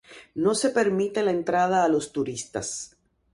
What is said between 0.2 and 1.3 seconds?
No se permite la